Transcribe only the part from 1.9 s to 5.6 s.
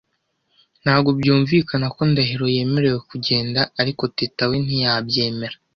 ko Ndahiro yemerewe kugenda, ariko Teta we ntiyabyemera.